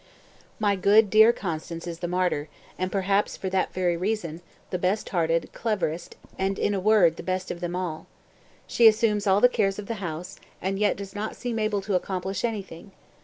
193. 0.57 0.59
"My 0.59 0.75
good, 1.03 1.11
dear 1.11 1.31
Constanze 1.31 1.85
is 1.85 1.99
the 1.99 2.07
martyr, 2.07 2.49
and, 2.75 2.91
perhaps 2.91 3.37
for 3.37 3.51
that 3.51 3.71
very 3.71 3.95
reason, 3.95 4.41
the 4.71 4.79
best 4.79 5.09
hearted, 5.09 5.51
cleverest, 5.53 6.15
and 6.39 6.57
(in 6.57 6.73
a 6.73 6.79
word) 6.79 7.17
the 7.17 7.21
best 7.21 7.51
of 7.51 7.59
them 7.59 7.75
all. 7.75 8.07
She 8.65 8.87
assumes 8.87 9.27
all 9.27 9.41
the 9.41 9.47
cares 9.47 9.77
of 9.77 9.85
the 9.85 10.01
house, 10.01 10.39
and 10.59 10.79
yet 10.79 10.97
does 10.97 11.13
not 11.13 11.35
seem 11.35 11.59
able 11.59 11.81
to 11.81 11.93
accomplish 11.93 12.43
anything. 12.43 12.93